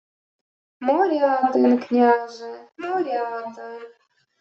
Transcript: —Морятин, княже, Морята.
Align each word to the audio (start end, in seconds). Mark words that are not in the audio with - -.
—Морятин, 0.85 1.67
княже, 1.83 2.53
Морята. 2.83 3.69